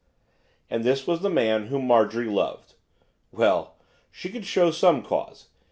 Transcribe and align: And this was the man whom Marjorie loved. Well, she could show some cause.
And 0.67 0.83
this 0.83 1.05
was 1.05 1.21
the 1.21 1.29
man 1.29 1.67
whom 1.67 1.85
Marjorie 1.85 2.25
loved. 2.27 2.73
Well, 3.31 3.75
she 4.09 4.29
could 4.31 4.47
show 4.47 4.71
some 4.71 5.03
cause. 5.03 5.49